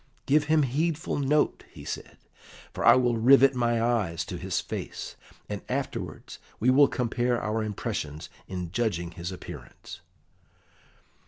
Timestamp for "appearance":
9.31-10.01